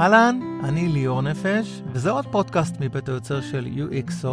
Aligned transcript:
אהלן, 0.00 0.40
אני 0.64 0.88
ליאור 0.88 1.22
נפש, 1.22 1.82
וזה 1.92 2.10
עוד 2.10 2.26
פודקאסט 2.26 2.74
מבית 2.80 3.08
היוצר 3.08 3.40
של 3.40 3.68
UX 3.76 4.26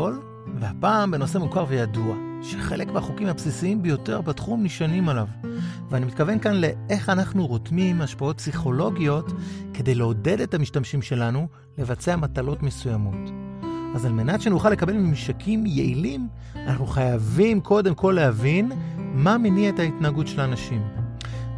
והפעם 0.60 1.12
בנושא 1.12 1.38
מוכר 1.38 1.66
וידוע, 1.68 2.16
שחלק 2.42 2.88
מהחוקים 2.88 3.28
הבסיסיים 3.28 3.82
ביותר 3.82 4.22
בתחום 4.22 4.64
נשענים 4.64 5.10
עליו. 5.10 5.28
ואני 5.90 6.06
מתכוון 6.06 6.40
כאן 6.40 6.56
לאיך 6.56 7.10
אנחנו 7.10 7.48
רותמים 7.48 8.02
השפעות 8.02 8.38
פסיכולוגיות 8.38 9.32
כדי 9.74 9.96
לעודד 9.96 10.42
את 10.42 10.54
המשתמשים 10.54 11.02
שלנו 11.02 11.48
לבצע 11.78 12.16
מטלות 12.16 12.64
מסוימות. 12.64 13.32
אז 13.96 14.06
על 14.06 14.12
מנת 14.12 14.42
שנוכל 14.42 14.70
לקבל 14.70 14.94
ממשקים 14.94 15.66
יעילים, 15.66 16.28
אנחנו 16.56 16.86
חייבים 16.86 17.62
קודם 17.62 17.96
כל 17.96 18.12
להבין 18.16 18.72
מה 18.98 19.38
מניע 19.38 19.70
את 19.70 19.80
ההתנהגות 19.80 20.28
של 20.28 20.40
האנשים. 20.42 20.82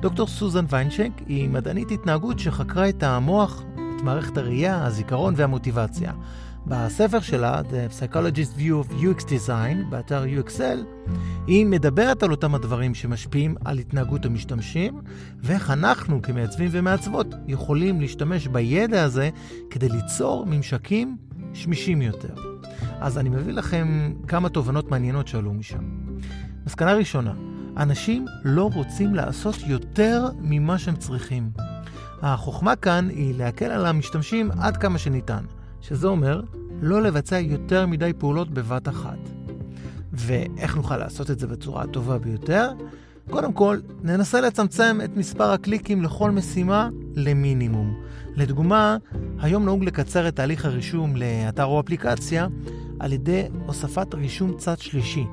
דוקטור 0.02 0.28
סוזן 0.28 0.66
ויינשק 0.70 1.12
היא 1.26 1.50
מדענית 1.50 1.92
התנהגות 1.92 2.40
שחקרה 2.40 2.90
את 2.90 3.04
המוח, 3.04 3.64
מערכת 4.02 4.38
הראייה, 4.38 4.86
הזיכרון 4.86 5.34
והמוטיבציה. 5.38 6.12
בספר 6.70 7.20
שלה, 7.20 7.62
The 7.62 7.92
Psychologist 7.92 8.60
View 8.60 8.88
of 8.88 8.94
UX 8.94 9.24
Design, 9.24 9.90
באתר 9.90 10.24
UXL, 10.24 11.10
היא 11.48 11.66
מדברת 11.66 12.24
על 12.24 12.32
אותם 12.32 12.56
הדברים 12.56 12.96
שמשפיעים 12.96 13.56
על 13.66 13.80
התנהגות 13.80 14.26
המשתמשים, 14.26 15.02
ואיך 15.42 15.72
אנחנו 15.72 16.22
כמעצבים 16.22 16.70
ומעצבות 16.72 17.28
יכולים 17.48 18.02
להשתמש 18.02 18.48
בידע 18.48 19.04
הזה 19.04 19.30
כדי 19.70 19.90
ליצור 19.90 20.46
ממשקים 20.46 21.18
שמישים 21.54 22.02
יותר. 22.02 22.34
אז 23.00 23.18
אני 23.18 23.30
מביא 23.30 23.54
לכם 23.54 24.14
כמה 24.28 24.50
תובנות 24.50 24.92
מעניינות 24.92 25.28
שעלו 25.28 25.54
משם. 25.54 25.84
מסקנה 26.66 26.94
ראשונה, 26.94 27.34
אנשים 27.78 28.26
לא 28.44 28.70
רוצים 28.74 29.16
לעשות 29.16 29.56
יותר 29.68 30.28
ממה 30.42 30.78
שהם 30.78 30.96
צריכים. 30.96 31.67
החוכמה 32.22 32.76
כאן 32.76 33.10
היא 33.10 33.36
להקל 33.38 33.66
על 33.66 33.86
המשתמשים 33.86 34.52
עד 34.60 34.78
כמה 34.78 34.98
שניתן, 34.98 35.44
שזה 35.82 36.08
אומר 36.08 36.42
לא 36.82 37.02
לבצע 37.02 37.40
יותר 37.40 37.86
מדי 37.86 38.12
פעולות 38.18 38.50
בבת 38.50 38.90
אחת. 38.90 39.18
ואיך 40.14 40.76
נוכל 40.76 40.98
לעשות 40.98 41.32
את 41.32 41.40
זה 41.40 41.48
בצורה 41.48 41.84
הטובה 41.84 42.18
ביותר? 42.18 42.72
קודם 43.30 43.54
כל, 43.54 43.78
ננסה 44.04 44.42
לצמצם 44.42 45.00
את 45.04 45.18
מספר 45.18 45.52
הקליקים 45.52 46.04
לכל 46.04 46.32
משימה 46.32 46.90
למינימום. 47.16 47.94
לדוגמה, 48.36 48.98
היום 49.40 49.66
נהוג 49.66 49.84
לקצר 49.84 50.28
את 50.28 50.36
תהליך 50.36 50.66
הרישום 50.66 51.16
לאתר 51.16 51.66
או 51.66 51.80
אפליקציה 51.80 52.48
על 53.00 53.14
ידי 53.14 53.44
הוספת 53.66 54.14
רישום 54.14 54.58
צד 54.58 54.80
שלישי, 54.80 55.26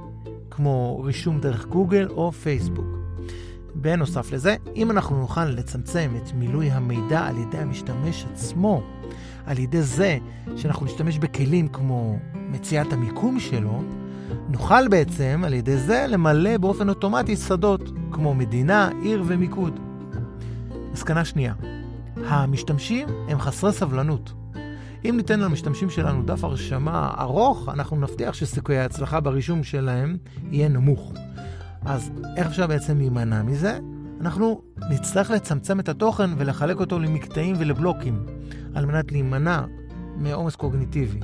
כמו 0.50 1.02
רישום 1.04 1.40
דרך 1.40 1.66
גוגל 1.66 2.08
או 2.10 2.32
פייסבוק. 2.32 3.03
בנוסף 3.84 4.32
לזה, 4.32 4.56
אם 4.76 4.90
אנחנו 4.90 5.20
נוכל 5.20 5.44
לצמצם 5.44 6.10
את 6.16 6.32
מילוי 6.32 6.70
המידע 6.70 7.20
על 7.20 7.38
ידי 7.38 7.58
המשתמש 7.58 8.24
עצמו, 8.32 8.82
על 9.46 9.58
ידי 9.58 9.82
זה 9.82 10.18
שאנחנו 10.56 10.86
נשתמש 10.86 11.18
בכלים 11.18 11.68
כמו 11.68 12.18
מציאת 12.34 12.92
המיקום 12.92 13.40
שלו, 13.40 13.82
נוכל 14.48 14.88
בעצם 14.88 15.42
על 15.46 15.54
ידי 15.54 15.76
זה 15.76 16.06
למלא 16.08 16.56
באופן 16.56 16.88
אוטומטי 16.88 17.36
שדות 17.36 17.90
כמו 18.12 18.34
מדינה, 18.34 18.90
עיר 19.02 19.22
ומיקוד. 19.26 19.80
מסקנה 20.92 21.24
שנייה, 21.24 21.54
המשתמשים 22.16 23.08
הם 23.28 23.40
חסרי 23.40 23.72
סבלנות. 23.72 24.32
אם 25.04 25.14
ניתן 25.16 25.40
למשתמשים 25.40 25.90
שלנו 25.90 26.22
דף 26.22 26.44
הרשמה 26.44 27.14
ארוך, 27.18 27.68
אנחנו 27.68 27.96
נבטיח 27.96 28.34
שסיכויי 28.34 28.78
ההצלחה 28.78 29.20
ברישום 29.20 29.64
שלהם 29.64 30.16
יהיה 30.50 30.68
נמוך. 30.68 31.12
אז 31.84 32.10
איך 32.36 32.46
אפשר 32.46 32.66
בעצם 32.66 32.98
להימנע 32.98 33.42
מזה? 33.42 33.78
אנחנו 34.20 34.62
נצטרך 34.90 35.30
לצמצם 35.30 35.80
את 35.80 35.88
התוכן 35.88 36.30
ולחלק 36.36 36.80
אותו 36.80 36.98
למקטעים 36.98 37.56
ולבלוקים, 37.58 38.26
על 38.74 38.86
מנת 38.86 39.12
להימנע 39.12 39.64
מעומס 40.16 40.56
קוגניטיבי. 40.56 41.20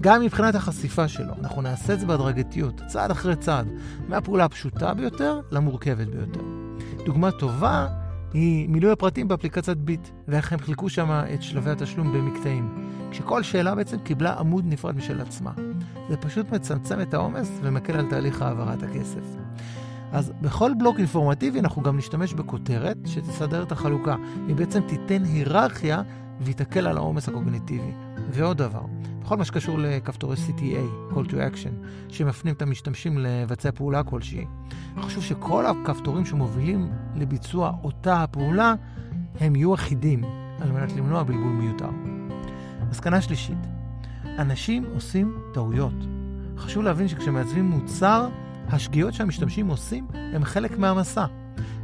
גם 0.00 0.20
מבחינת 0.20 0.54
החשיפה 0.54 1.08
שלו, 1.08 1.32
אנחנו 1.40 1.62
נעשה 1.62 1.94
את 1.94 2.00
זה 2.00 2.06
בהדרגתיות, 2.06 2.80
צעד 2.86 3.10
אחרי 3.10 3.36
צעד, 3.36 3.68
מהפעולה 4.08 4.44
הפשוטה 4.44 4.94
ביותר 4.94 5.40
למורכבת 5.50 6.06
ביותר. 6.06 6.40
דוגמה 7.04 7.30
טובה 7.30 7.86
היא 8.32 8.68
מילוי 8.68 8.92
הפרטים 8.92 9.28
באפליקציית 9.28 9.78
ביט, 9.78 10.08
ואיך 10.28 10.52
הם 10.52 10.58
חילקו 10.58 10.88
שם 10.88 11.10
את 11.34 11.42
שלבי 11.42 11.70
התשלום 11.70 12.12
במקטעים, 12.12 12.90
כשכל 13.10 13.42
שאלה 13.42 13.74
בעצם 13.74 13.98
קיבלה 13.98 14.34
עמוד 14.38 14.64
נפרד 14.66 14.96
משל 14.96 15.20
עצמה. 15.20 15.52
זה 16.08 16.16
פשוט 16.16 16.50
מצמצם 16.50 17.00
את 17.00 17.14
העומס 17.14 17.50
ומקל 17.62 17.92
על 17.92 18.10
תהליך 18.10 18.42
העברת 18.42 18.82
הכסף. 18.82 19.24
אז 20.12 20.32
בכל 20.40 20.72
בלוק 20.78 20.98
אינפורמטיבי 20.98 21.60
אנחנו 21.60 21.82
גם 21.82 21.96
נשתמש 21.96 22.34
בכותרת 22.34 22.96
שתסדר 23.06 23.62
את 23.62 23.72
החלוקה. 23.72 24.16
היא 24.46 24.56
בעצם 24.56 24.80
תיתן 24.80 25.24
היררכיה 25.24 26.02
והיא 26.40 26.54
תקל 26.54 26.86
על 26.86 26.96
העומס 26.96 27.28
הקוגניטיבי. 27.28 27.92
ועוד 28.30 28.58
דבר, 28.58 28.82
בכל 29.22 29.36
מה 29.36 29.44
שקשור 29.44 29.78
לכפתורי 29.78 30.36
CTA, 30.36 31.12
Call 31.14 31.30
to 31.30 31.32
Action, 31.32 31.86
שמפנים 32.08 32.54
את 32.54 32.62
המשתמשים 32.62 33.18
לבצע 33.18 33.70
פעולה 33.70 34.02
כלשהי, 34.02 34.46
חשוב 35.00 35.24
שכל 35.24 35.64
הכפתורים 35.66 36.24
שמובילים 36.24 36.92
לביצוע 37.16 37.72
אותה 37.82 38.22
הפעולה, 38.22 38.74
הם 39.40 39.56
יהיו 39.56 39.74
אחידים, 39.74 40.24
על 40.60 40.72
מנת 40.72 40.92
למנוע 40.92 41.22
בלבול 41.22 41.52
מיותר. 41.52 41.90
מסקנה 42.90 43.20
שלישית, 43.20 43.58
אנשים 44.24 44.84
עושים 44.94 45.38
טעויות. 45.54 45.94
חשוב 46.56 46.82
להבין 46.82 47.08
שכשמעצבים 47.08 47.64
מוצר, 47.64 48.28
השגיאות 48.72 49.14
שהמשתמשים 49.14 49.68
עושים 49.68 50.06
הם 50.14 50.44
חלק 50.44 50.78
מהמסע. 50.78 51.26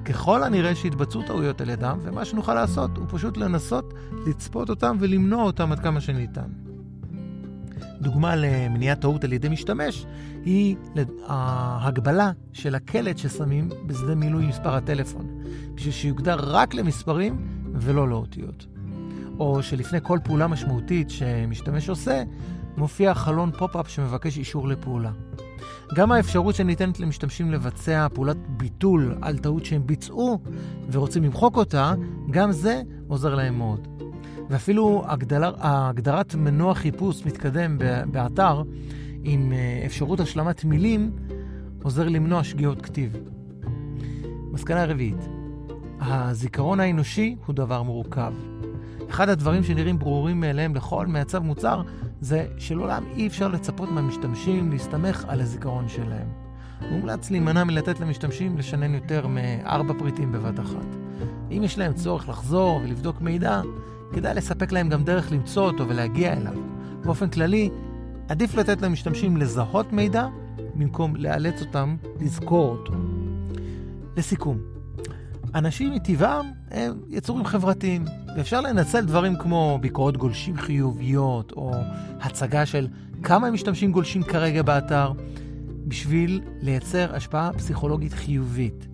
ככל 0.04 0.42
הנראה 0.42 0.74
שיתבצעו 0.74 1.22
טעויות 1.22 1.60
על 1.60 1.70
ידם, 1.70 1.98
ומה 2.02 2.24
שנוכל 2.24 2.54
לעשות 2.54 2.96
הוא 2.96 3.06
פשוט 3.08 3.36
לנסות 3.36 3.94
לצפות 4.26 4.70
אותם 4.70 4.96
ולמנוע 5.00 5.42
אותם 5.42 5.72
עד 5.72 5.80
כמה 5.80 6.00
שניתן. 6.00 6.48
דוגמה 8.00 8.36
למניעת 8.36 9.00
טעות 9.00 9.24
על 9.24 9.32
ידי 9.32 9.48
משתמש 9.48 10.06
היא 10.44 10.76
ההגבלה 11.26 12.32
של 12.52 12.74
הקלט 12.74 13.18
ששמים 13.18 13.68
בשדה 13.86 14.14
מילוי 14.14 14.46
מספר 14.46 14.74
הטלפון, 14.74 15.42
בשביל 15.74 15.92
שיוגדר 15.92 16.36
רק 16.40 16.74
למספרים 16.74 17.46
ולא 17.74 18.08
לאותיות. 18.08 18.66
או 19.38 19.62
שלפני 19.62 19.98
כל 20.02 20.18
פעולה 20.24 20.46
משמעותית 20.46 21.10
שמשתמש 21.10 21.88
עושה, 21.88 22.22
מופיע 22.76 23.14
חלון 23.14 23.50
pop-up 23.58 23.88
שמבקש 23.88 24.38
אישור 24.38 24.68
לפעולה. 24.68 25.10
גם 25.94 26.12
האפשרות 26.12 26.54
שניתנת 26.54 27.00
למשתמשים 27.00 27.52
לבצע 27.52 28.06
פעולת 28.14 28.36
ביטול 28.48 29.14
על 29.22 29.38
טעות 29.38 29.64
שהם 29.64 29.86
ביצעו 29.86 30.38
ורוצים 30.90 31.24
למחוק 31.24 31.56
אותה, 31.56 31.94
גם 32.30 32.52
זה 32.52 32.82
עוזר 33.08 33.34
להם 33.34 33.58
מאוד. 33.58 33.88
ואפילו 34.50 35.04
הגדל, 35.06 35.42
הגדרת 35.58 36.34
מנוע 36.34 36.74
חיפוש 36.74 37.26
מתקדם 37.26 37.78
באתר 38.10 38.62
עם 39.22 39.52
אה, 39.52 39.82
אפשרות 39.86 40.20
השלמת 40.20 40.64
מילים 40.64 41.10
עוזר 41.82 42.08
למנוע 42.08 42.44
שגיאות 42.44 42.82
כתיב. 42.82 43.16
מסקנה 44.52 44.84
רביעית, 44.84 45.28
הזיכרון 46.00 46.80
האנושי 46.80 47.36
הוא 47.46 47.54
דבר 47.54 47.82
מורכב. 47.82 48.32
אחד 49.10 49.28
הדברים 49.28 49.64
שנראים 49.64 49.98
ברורים 49.98 50.40
מאליהם 50.40 50.74
לכל 50.74 51.06
מעצב 51.06 51.38
מוצר 51.38 51.82
זה 52.20 52.46
שלעולם 52.58 53.04
אי 53.16 53.26
אפשר 53.26 53.48
לצפות 53.48 53.88
מהמשתמשים 53.88 54.70
להסתמך 54.70 55.24
על 55.28 55.40
הזיכרון 55.40 55.88
שלהם. 55.88 56.28
מומלץ 56.90 57.30
להימנע 57.30 57.64
מלתת 57.64 58.00
למשתמשים 58.00 58.58
לשנן 58.58 58.94
יותר 58.94 59.26
מארבע 59.26 59.94
פריטים 59.98 60.32
בבת 60.32 60.60
אחת. 60.60 60.86
אם 61.50 61.62
יש 61.64 61.78
להם 61.78 61.92
צורך 61.94 62.28
לחזור 62.28 62.80
ולבדוק 62.84 63.20
מידע, 63.20 63.62
כדאי 64.12 64.34
לספק 64.34 64.72
להם 64.72 64.88
גם 64.88 65.04
דרך 65.04 65.32
למצוא 65.32 65.66
אותו 65.66 65.88
ולהגיע 65.88 66.32
אליו. 66.32 66.54
באופן 67.04 67.28
כללי, 67.28 67.70
עדיף 68.28 68.54
לתת 68.54 68.82
למשתמשים 68.82 69.36
לזהות 69.36 69.92
מידע 69.92 70.26
במקום 70.74 71.16
לאלץ 71.16 71.60
אותם 71.60 71.96
לזכור 72.20 72.68
אותו. 72.68 72.92
לסיכום, 74.16 74.58
אנשים 75.56 75.94
מטבעם 75.94 76.52
הם 76.70 77.00
יצורים 77.08 77.44
חברתיים, 77.44 78.04
ואפשר 78.36 78.60
לנצל 78.60 79.04
דברים 79.04 79.36
כמו 79.38 79.78
ביקורות 79.80 80.16
גולשים 80.16 80.56
חיוביות, 80.56 81.52
או 81.52 81.74
הצגה 82.20 82.66
של 82.66 82.88
כמה 83.22 83.50
משתמשים 83.50 83.92
גולשים 83.92 84.22
כרגע 84.22 84.62
באתר, 84.62 85.12
בשביל 85.88 86.40
לייצר 86.60 87.14
השפעה 87.14 87.52
פסיכולוגית 87.52 88.12
חיובית. 88.12 88.86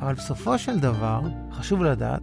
אבל 0.00 0.14
בסופו 0.14 0.58
של 0.58 0.80
דבר, 0.80 1.20
חשוב 1.52 1.82
לדעת 1.82 2.22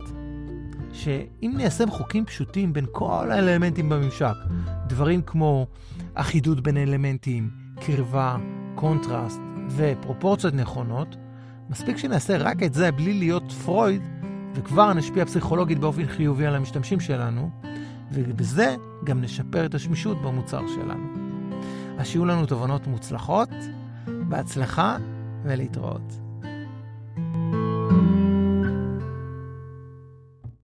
שאם 0.94 1.54
ניישם 1.58 1.90
חוקים 1.90 2.26
פשוטים 2.26 2.74
בין 2.74 2.86
כל 2.92 3.32
האלמנטים 3.32 3.90
בממשק, 3.90 4.36
דברים 4.88 5.22
כמו 5.22 5.68
אחידות 6.14 6.62
בין 6.62 6.78
אלמנטים, 6.78 7.50
קרבה, 7.80 8.38
קונטרסט 8.76 9.40
ופרופורציות 9.70 10.54
נכונות, 10.54 11.16
מספיק 11.72 11.98
שנעשה 11.98 12.38
רק 12.38 12.64
את 12.64 12.74
זה 12.74 12.92
בלי 12.92 13.14
להיות 13.14 13.52
פרויד, 13.52 14.02
וכבר 14.54 14.94
נשפיע 14.94 15.26
פסיכולוגית 15.26 15.80
באופן 15.80 16.08
חיובי 16.08 16.46
על 16.46 16.56
המשתמשים 16.56 17.00
שלנו, 17.00 17.50
ובזה 18.12 18.76
גם 19.04 19.22
נשפר 19.22 19.66
את 19.66 19.76
השמישות 19.76 20.22
במוצר 20.22 20.68
שלנו. 20.68 21.08
אז 21.98 22.08
שיהיו 22.08 22.26
לנו 22.26 22.46
תובנות 22.46 22.88
מוצלחות, 22.88 23.50
בהצלחה 24.08 24.98
ולהתראות. 25.44 26.31